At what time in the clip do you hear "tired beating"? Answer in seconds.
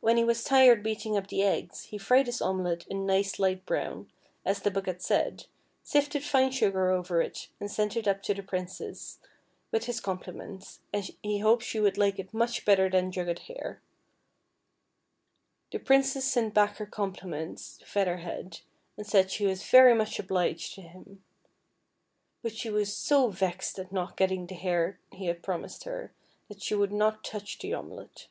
0.44-1.16